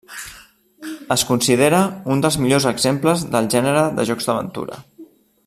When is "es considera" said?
1.15-1.81